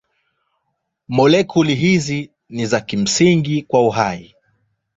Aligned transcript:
Molekuli 1.07 1.75
hizi 1.75 2.31
ni 2.49 2.65
za 2.65 2.81
kimsingi 2.81 3.61
kwa 3.61 3.87
uhai. 3.87 4.35